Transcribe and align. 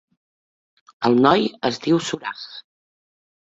El 1.09 1.19
noi 1.27 1.45
es 1.71 1.79
diu 1.85 2.01
Suraj. 2.09 2.43